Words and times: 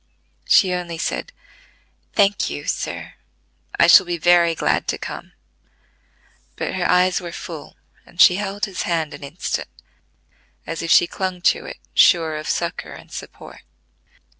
She 0.47 0.73
only 0.73 0.97
said: 0.97 1.31
"Thank 2.13 2.49
you, 2.49 2.65
sir. 2.65 3.13
I 3.79 3.85
shall 3.85 4.07
be 4.07 4.17
very 4.17 4.55
glad 4.55 4.87
to 4.87 4.97
come;" 4.97 5.33
but 6.55 6.73
her 6.73 6.89
eyes 6.89 7.21
were 7.21 7.31
full, 7.31 7.75
and 8.03 8.19
she 8.19 8.37
held 8.37 8.65
his 8.65 8.81
hand 8.81 9.13
an 9.13 9.23
instant, 9.23 9.69
as 10.65 10.81
if 10.81 10.89
she 10.89 11.05
clung 11.05 11.39
to 11.53 11.67
it 11.67 11.77
sure 11.93 12.35
of 12.37 12.49
succor 12.49 12.91
and 12.93 13.11
support. 13.11 13.61